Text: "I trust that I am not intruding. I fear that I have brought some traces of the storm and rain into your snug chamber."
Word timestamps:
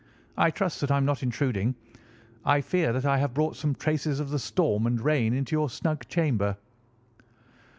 "I 0.35 0.49
trust 0.49 0.81
that 0.81 0.89
I 0.89 0.97
am 0.97 1.05
not 1.05 1.21
intruding. 1.21 1.75
I 2.43 2.59
fear 2.61 2.91
that 2.91 3.05
I 3.05 3.19
have 3.19 3.35
brought 3.35 3.55
some 3.55 3.75
traces 3.75 4.19
of 4.19 4.31
the 4.31 4.39
storm 4.39 4.87
and 4.87 4.99
rain 4.99 5.31
into 5.35 5.55
your 5.55 5.69
snug 5.69 6.07
chamber." 6.07 6.57